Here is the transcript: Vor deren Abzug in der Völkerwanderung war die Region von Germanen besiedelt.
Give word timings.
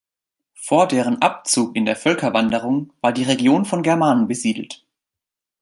Vor 0.55 0.87
deren 0.87 1.21
Abzug 1.21 1.75
in 1.75 1.85
der 1.85 1.95
Völkerwanderung 1.95 2.91
war 3.01 3.11
die 3.13 3.21
Region 3.21 3.65
von 3.65 3.83
Germanen 3.83 4.27
besiedelt. 4.27 4.83